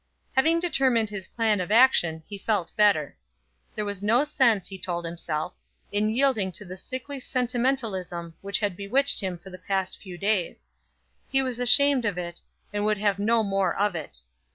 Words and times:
Having 0.35 0.61
determined 0.61 1.11
his 1.11 1.27
plan 1.27 1.61
of 1.61 1.69
action 1.71 2.23
he 2.25 2.39
felt 2.39 2.75
better. 2.75 3.15
There 3.75 3.85
was 3.85 4.01
no 4.01 4.23
sense, 4.23 4.65
he 4.65 4.79
told 4.79 5.05
himself, 5.05 5.53
in 5.91 6.09
yielding 6.09 6.51
to 6.53 6.65
the 6.65 6.75
sickly 6.75 7.19
sentimentalism 7.19 8.33
which 8.41 8.57
had 8.61 8.75
bewitched 8.75 9.19
him 9.19 9.37
for 9.37 9.51
the 9.51 9.59
past 9.59 10.01
few 10.01 10.17
days; 10.17 10.71
he 11.29 11.43
was 11.43 11.59
ashamed 11.59 12.05
of 12.05 12.17
it, 12.17 12.41
and 12.73 12.83
would 12.83 12.97
have 12.97 13.19
no 13.19 13.43
more 13.43 13.75
of 13.75 13.93
it. 13.93 14.21